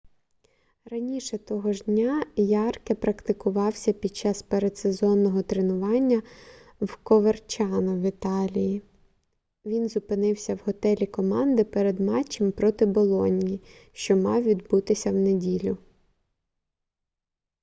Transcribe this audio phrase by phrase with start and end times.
[0.85, 6.21] раніше того ж дня ярке практикувався під час передсезонного тренування
[6.81, 8.81] в коверчано в італії
[9.65, 13.61] він зупинився в готелі команди перед матчем проти болоньї
[13.93, 15.77] що мав відбутися в неділю